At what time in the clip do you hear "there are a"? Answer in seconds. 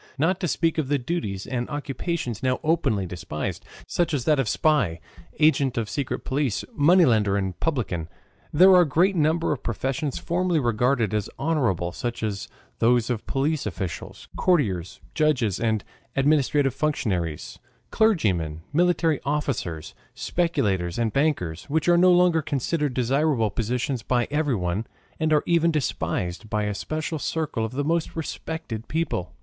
8.51-8.87